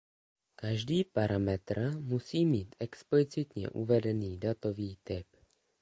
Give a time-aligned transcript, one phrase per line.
[0.55, 5.27] Každý parametr musí mít explicitně uvedený datový typ.